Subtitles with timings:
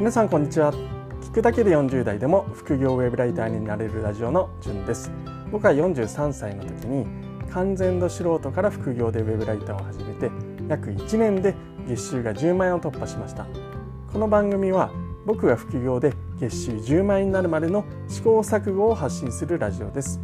[0.00, 0.72] 皆さんこんにちは。
[1.20, 5.12] 聞くだけで40代でも副業ウェブライターになれるラジオのじゅんです。
[5.52, 7.06] 僕は43歳の時に
[7.50, 10.30] 完全度素人から副業でウェブライターを始めて
[10.68, 11.54] 約1年で
[11.86, 13.46] 月収が10万円を突破しました。
[14.10, 14.90] この番組は
[15.26, 20.18] 僕が副業で月収10万円になるまでの試行錯誤を発信するラジオです。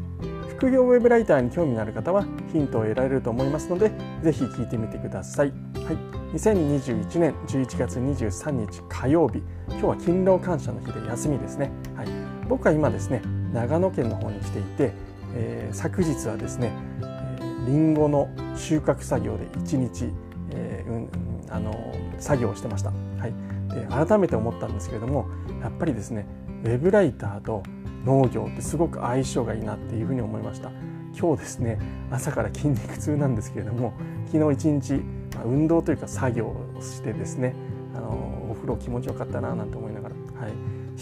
[0.56, 3.90] 副業ウェブライターに興味のある方はヒントを得られると思いますので
[4.22, 5.50] ぜひ聞いてみてください。
[5.50, 5.96] はい、
[6.34, 11.70] 2021年11月23日火曜日今日は勤労感謝の日で休みですね。
[11.94, 12.08] はい、
[12.48, 13.20] 僕は今ですね
[13.52, 14.92] 長野県の方に来ていて、
[15.34, 20.10] えー、昨日はですね、えー、リンゴの収穫作業で1日、
[20.52, 21.72] えーうんあの
[22.18, 22.90] 作業をしてました。
[22.90, 23.34] はい、
[23.68, 25.28] で改めて思ったんですけれども
[25.62, 26.26] やっぱりですね
[26.64, 27.62] ウェブライターと
[28.06, 30.70] 農業ってすごく相性がいいなっていうふうに思いました。
[31.18, 31.78] 今日ですね
[32.10, 33.94] 朝から筋肉痛なんですけれども
[34.26, 35.02] 昨日一日、
[35.34, 37.54] まあ、運動というか作業をしてですね
[37.94, 40.52] あのお風呂気持ちよかったななんて思いながら、はい、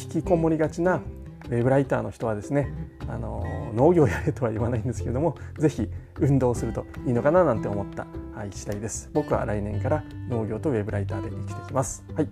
[0.01, 1.03] 引きこもりがちな
[1.47, 2.73] ウェブライターの人はですね
[3.09, 5.91] あの農業やれとは言わないんですけれども是非
[6.21, 9.11] 運動するといいのかななんて思った、はい、次第です。
[9.13, 12.29] 僕は来年から農業とウェブライターで生きてきます、はい、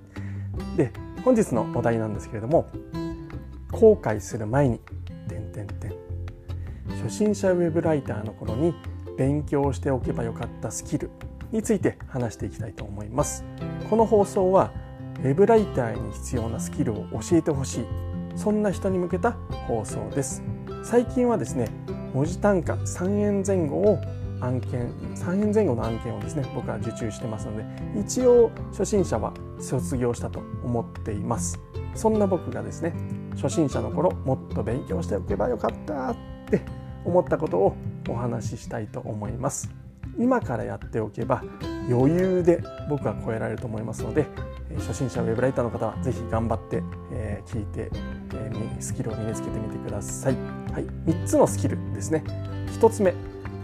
[0.77, 0.93] で
[1.25, 2.71] 本日のお題なんですけれども
[3.73, 4.81] 後悔する前に
[5.29, 5.93] 点点点
[7.03, 8.75] 初心者ウェブライターの頃に
[9.19, 11.11] 勉強しておけばよかったスキル
[11.51, 13.45] について話していきたいと思います。
[13.91, 14.73] この放送は
[15.19, 17.87] ウェブライターに必要なスキルを教えてほしい。
[18.37, 19.33] そんな人に向けた
[19.67, 20.43] 放送です。
[20.83, 21.69] 最近はですね
[22.15, 23.99] 文字単価3円前後を
[24.41, 27.65] 案件3円前後の案件をですね僕は受注してますので
[28.01, 31.61] 一応初心者は卒業したと思っています。
[31.95, 32.95] そんな僕がですね
[33.37, 36.17] 初心者の頃もっと勉強しておけばよかったっ
[36.51, 36.63] て
[37.05, 37.77] 思ったことを
[38.09, 39.71] お話ししたいと思います。
[40.19, 41.43] 今からやっておけば
[41.89, 44.27] 余裕で僕は超えられると思いますので
[44.79, 47.91] 初心者ウェブライターの方はぜひ頑張って、え聞いて、
[48.35, 50.35] えスキルを身につけてみてください、
[50.73, 52.25] はい、3つのスキルですね。
[52.81, 53.15] 1つ目ウ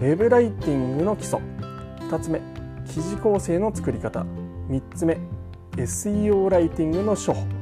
[0.02, 1.40] ェブライティングの基礎。
[2.10, 2.40] 2つ目
[2.86, 4.26] 記事構成の作り方。
[4.68, 5.18] 3つ目
[5.76, 7.57] SEO ライティングの処方。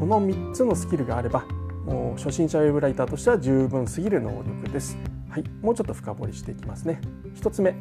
[0.00, 1.44] この3つのスキルがあれば
[1.84, 4.96] もう初心者ウェブライターとしては十分すぎる能力です。
[5.28, 7.00] はい、もうちょっと深掘りしていきますね。
[7.34, 7.74] 1つ目、ウ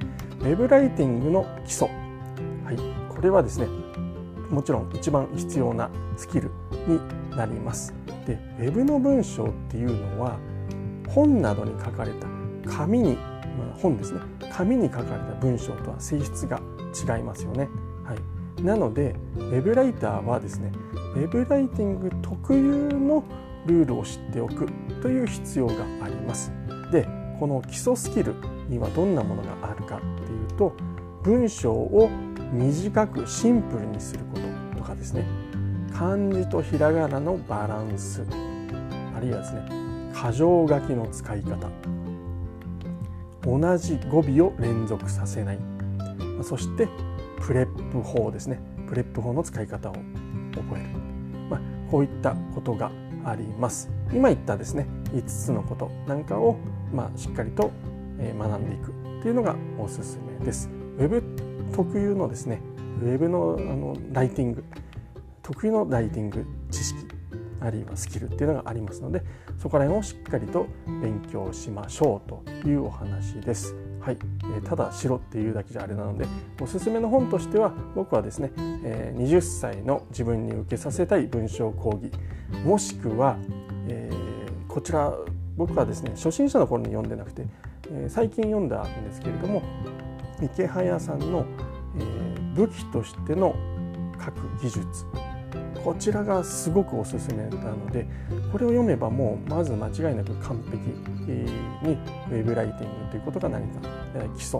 [0.43, 1.87] ェブライティングの基礎。
[2.65, 3.67] はい、これはですね、
[4.49, 6.51] もちろん一番必要なスキル
[6.87, 6.99] に
[7.37, 7.93] なります。
[8.27, 10.37] で、ウェブの文章っていうのは
[11.07, 12.27] 本などに書かれた
[12.69, 13.21] 紙に、ま
[13.73, 14.19] あ、本ですね、
[14.51, 16.59] 紙に書かれた文章とは性質が
[17.17, 17.69] 違いますよね。
[18.03, 18.17] はい、
[18.63, 20.71] なので、ウェブライターはですね、
[21.15, 23.23] ウェブライティング特有の
[23.65, 24.67] ルールを知っておく
[25.01, 26.51] という必要があります。
[26.91, 27.07] で
[27.39, 28.35] この基礎スキル
[28.67, 30.73] にはどんなものがあるかっていうと
[31.23, 32.09] 文章を
[32.51, 34.39] 短くシンプルにするこ
[34.73, 35.25] ととかですね。
[35.93, 38.25] 漢字とひらがなのバランス。
[39.15, 39.61] あるいはですね
[40.13, 41.69] 箇条書きの使い方。
[43.41, 45.59] 同じ語尾を連続させない。
[46.43, 46.87] そして
[47.39, 48.59] PREP 法ですね。
[48.87, 50.89] PREP 法の使い方を覚える、
[51.49, 52.91] まあ、こういったことが
[53.23, 53.89] あります。
[54.11, 56.57] 今言ったですね5つのことなんかを、
[56.93, 57.71] まあ、しっかりと
[58.17, 60.69] 学んでいくというのがおすすめです。
[60.97, 61.23] Web
[61.73, 62.61] 特有のですね
[63.01, 64.63] ウェブのあのライティング。
[65.41, 67.08] 特有のライティング知識。
[67.61, 69.23] あるいはスキルっていうのがありますので
[69.57, 70.67] そこら辺をしっかりと
[71.01, 73.75] 勉強しましょうというお話です。
[73.99, 74.17] はい、
[74.57, 76.25] えただしろっていうだけじゃあれなので
[76.61, 82.11] おすすめの本としては僕はですね、え20歳の自分に受けさせたい文章講義
[82.63, 83.37] もしくは、
[83.87, 85.13] えー、こちら
[85.57, 87.45] 僕はですね初心者の頃に読んでなくて、
[87.91, 89.61] えー、最近読んだんですけれども
[90.41, 91.45] 池早さんの、
[91.97, 93.53] えー、武器としての
[94.17, 95.05] 書く技術
[95.83, 98.05] こちらがすごくおすすめなので
[98.51, 100.77] これを読めばもうまず間違いなく完璧
[101.31, 101.97] に
[102.29, 103.79] ウェブライティングということが何か
[104.37, 104.59] 基礎、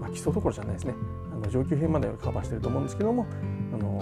[0.00, 0.94] まあ、基礎どころじゃないですね。
[1.32, 3.26] あの上級編まではカバーしていると思うんですけども
[3.72, 4.00] あの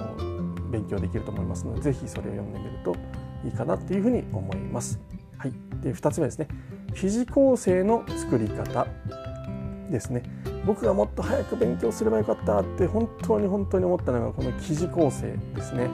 [0.70, 2.96] 勉強できると思いますのでぜひそれを読んでみると
[3.44, 5.00] いいかなっていうふうに思います。
[5.38, 6.48] はい、で2つ目ですね。
[6.94, 8.86] 記事構成の作り方
[9.90, 10.22] ですね。
[10.64, 15.88] 僕がもっと早く勉強すればよかったって本当に本当に思ったのがこの記事構成ですね。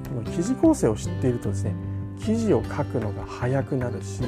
[0.00, 1.74] でこの記事構成を知っているとですね
[2.18, 4.22] 記事を書くのが早くなるし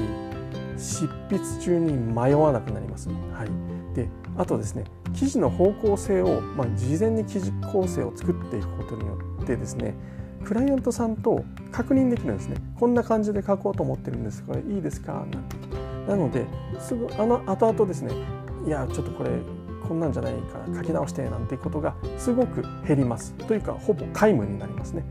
[0.77, 3.09] 執筆中に迷わなくなります。
[3.09, 4.85] はい、であとですね
[5.15, 9.95] 記事の方向性を、まあ、事前に記事構成を作っていくことによってですね
[10.45, 12.57] クライアントさんと確認できるんですね。
[12.79, 15.13] こんな感じで書こうと思ってるんですがいいですか？
[15.13, 15.57] なんて。
[16.09, 16.45] なので
[16.81, 18.13] すぐあの後々ですね
[18.67, 19.31] いやちょっとこれ
[19.89, 23.33] こんなんじゃないから書き直してなんていうことがすごく減ります。
[23.35, 25.05] というかほぼ皆無になりますね。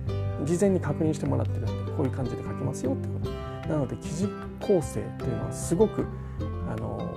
[0.46, 4.28] 事前に確認してもらってるんでこういう感じで書きますよってことなので記事
[4.60, 6.06] 構成というのはすごく
[6.70, 7.10] あの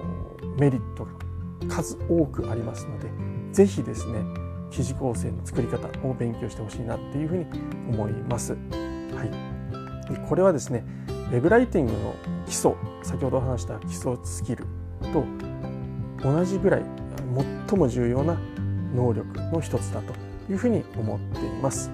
[0.59, 1.11] メリットが
[1.69, 3.09] 数多くありますので
[3.53, 4.23] 是非ですね
[4.71, 7.47] 記事構成の作り方を勉強してほしいなっていうふうに
[7.89, 8.53] 思います。
[8.53, 8.59] は
[10.09, 12.15] い、でこれはですねウェブライティングの
[12.47, 14.65] 基礎先ほど話した基礎スキル
[15.13, 15.25] と
[16.23, 16.83] 同じぐらい
[17.69, 18.39] 最も重要な
[18.95, 20.15] 能力の一つだと
[20.51, 21.91] いうふうに思っています。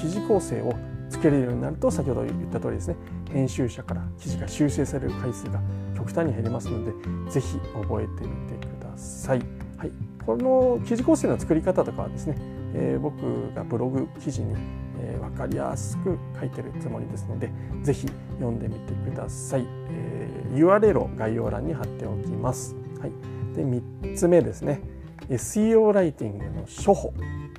[0.00, 0.74] 記事構成を
[1.08, 2.96] つけれるようになると先ほど言った通りですね
[3.32, 5.60] 編集者から記事が修正される回数が
[5.96, 6.92] 極端に減りますので
[7.30, 9.42] 是非覚えてみてください。
[9.76, 9.92] はい、
[10.26, 12.36] この記事構成の作り方とかはですね、
[12.74, 14.54] えー、僕がブログ記事に、
[15.00, 17.50] えー、分かりやすく書いてるつもりですので
[17.82, 18.08] 是非
[18.40, 23.12] 読んでみてください、えー、URL を概要欄に貼っておきます、はい、
[23.54, 24.82] で3つ目ですね。
[25.28, 27.12] SEO ライティングの初歩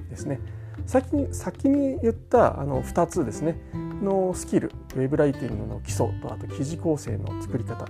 [0.10, 0.40] ですね。
[0.86, 3.60] 先に先に言ったあの2つですね
[4.02, 7.88] のスキルウェブライティングの基礎とあと記事構成の作り方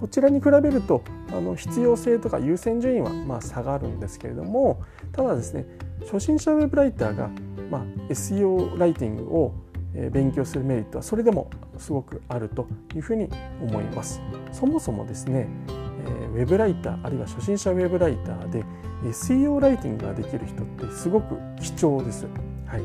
[0.00, 4.82] こちらに比べるとあの必要性とか優先順位はまあ下がるんですけれども
[5.12, 5.66] ただですね
[6.00, 7.30] 初心者ウェブライターが、
[7.70, 9.54] まあ、SEO ライティングを
[10.12, 13.28] 勉強するメリットはそれでもすごくあるというふうに
[13.60, 14.22] 思います。
[14.52, 15.48] そもそもですね
[16.34, 18.64] ウェブライターあるいは初心者ウェブライターで
[19.04, 22.26] SEO ライティングができる人ってすごく貴重です。
[22.66, 22.82] はい、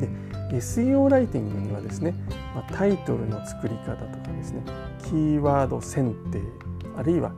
[0.00, 0.08] で
[0.56, 2.14] SEO ライティングにはですね、
[2.54, 4.62] ま、タイトルの作り方とかですね
[5.04, 6.40] キーワード選定
[6.96, 7.32] あるいは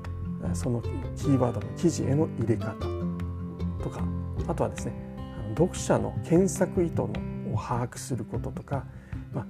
[0.55, 2.75] そのキーワードの記事への入れ方
[3.83, 4.03] とか
[4.47, 4.93] あとはですね
[5.57, 7.13] 読者の検索意図の
[7.53, 8.85] を把握することとか、
[9.33, 9.47] まあ、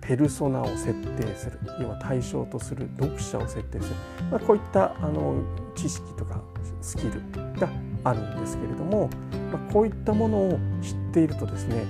[0.00, 3.94] ペルソナを設定する要は対象とする読者を設定する、
[4.30, 5.42] まあ、こういったあの
[5.74, 6.40] 知識とか
[6.82, 7.22] スキル
[7.58, 7.68] が
[8.04, 9.08] あるんですけれども、
[9.52, 11.84] まあ、こういったものを知っているとですね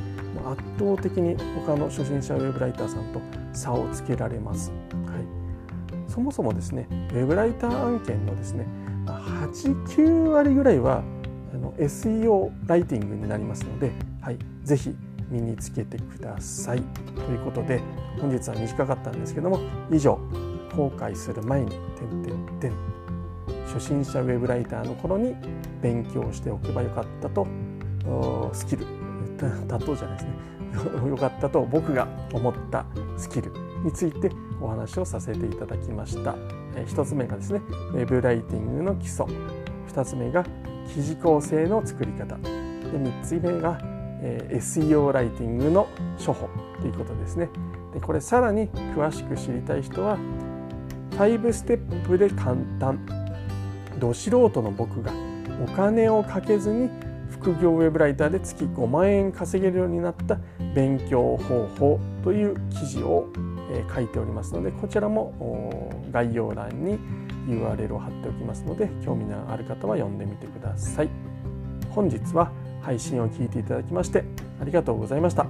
[0.45, 1.37] 圧倒的に
[1.67, 3.21] 他の初心者ウェブライターさんと
[3.53, 4.71] 差をつけられます。
[4.71, 8.67] はい、そもそもですねウェブライター案件のですね
[9.07, 11.03] 89割ぐらいは
[11.55, 14.95] あの SEO ライティングになりますので、はい、ぜひ
[15.31, 16.83] 身につけてください。
[17.15, 17.81] ということで
[18.21, 19.61] 本日は短かったんですけども
[19.91, 20.19] 以上
[20.77, 22.92] 後悔する前に点点点
[23.73, 25.35] 初心者ウェブライターの頃に
[25.81, 27.47] 勉強しておけばよかったと
[28.53, 28.87] スキル。
[29.67, 31.09] 妥当じゃないですね。
[31.09, 32.85] よかったと僕が思った
[33.17, 33.51] スキル
[33.83, 34.31] について
[34.61, 36.35] お話をさせていただきました。
[36.77, 37.61] 1つ目がですね
[37.93, 39.27] ウェブライティングの基礎。
[39.89, 40.45] 2つ目が
[40.89, 42.37] 記事構成の作り方。
[42.37, 42.43] で
[42.99, 43.79] 3つ目が、
[44.23, 45.87] SEO ライティングの
[46.25, 46.49] 処方。
[46.81, 47.49] ということですね。
[47.95, 50.19] でこれさらに詳しく知りたい人は
[51.13, 53.22] 5ステップで簡単。
[54.03, 55.13] ど素人の僕が
[55.63, 56.91] お金をかけずに
[57.31, 60.39] 副業ウェブライターで月5万円稼げるようになった
[60.75, 63.29] 勉強方法という記事を
[63.95, 66.99] 書いておりますのでこちらも概要欄に
[67.49, 71.09] URL を貼っておきますので興味のある方は読んでみてください。
[71.91, 72.51] 本日は
[72.81, 74.25] 配信を聞いていただきまして
[74.61, 75.47] ありがとうございました。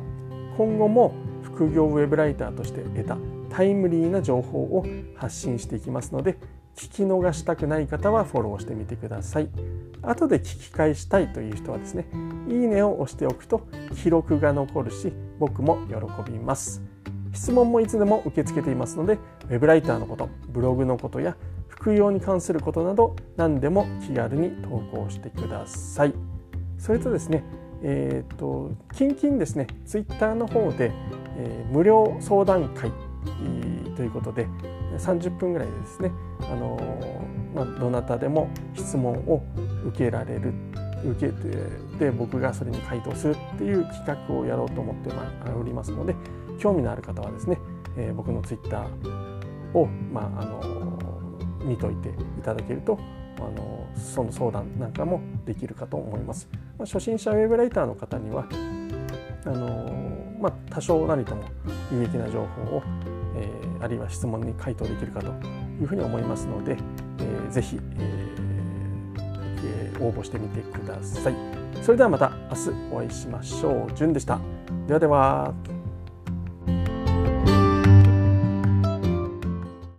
[0.56, 3.16] 今後も副業ウェブライターとして得た
[3.48, 4.84] タイムリーな情報を
[5.14, 6.36] 発信していきますので
[6.76, 9.48] 聞き逃したくない方はフォローしてみてください。
[10.02, 12.06] 後で聞き返したいという人はですね、
[12.48, 13.66] いいねを押しておくと
[14.02, 16.82] 記録が残るし、僕も喜びます。
[17.32, 19.14] 質問もいつでも受け付けていますので、
[19.48, 21.36] ウェブライターのこと、ブログのことや
[21.68, 26.14] 副業に関することなど何でも気軽に投稿してください。
[26.78, 27.44] それとですね、
[27.82, 30.92] えっ、と、近々ですね、ツイッターの方で、
[31.36, 32.92] えー、無料相談会
[33.96, 34.46] ということで、
[34.98, 36.78] 30分ぐらいでですね、あの
[37.54, 39.44] まあ、どなたでも質問を
[39.86, 40.52] 受けられる
[41.04, 41.48] 受けて
[41.98, 45.10] で僕がそれに回答するっていう企画をやろうと思って
[45.50, 46.14] おりますので
[46.58, 47.58] 興味のある方はですね、
[47.96, 50.60] えー、僕のツイッターを、まあ、あの
[51.64, 52.98] 見といていただけると
[53.38, 56.48] あのその相談なんかもできるかと思います。
[56.78, 58.46] まあ、初心者ウェブライターの方には
[59.44, 61.44] あのまあ、多少なりとも
[61.92, 62.82] 有益な情報を
[63.36, 65.26] えー、あるいは質問に回答できるかと
[65.80, 66.76] いうふうに思いますので、
[67.18, 67.78] えー、ぜひ、
[69.64, 71.34] えー、応募してみてください。
[71.82, 73.92] それではまた明日お会いしましょう。
[73.94, 74.38] じゅんでした。
[74.86, 75.81] ではでは。